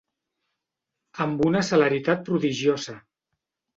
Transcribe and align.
Amb 1.27 1.43
una 1.49 1.63
celeritat 1.69 2.25
prodigiosa. 2.31 2.97